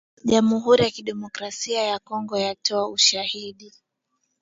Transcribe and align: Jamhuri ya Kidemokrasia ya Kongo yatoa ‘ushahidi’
Jamhuri 0.23 0.83
ya 0.83 0.91
Kidemokrasia 0.91 1.81
ya 1.83 1.99
Kongo 1.99 2.35
yatoa 2.45 2.89
‘ushahidi’ 2.89 3.69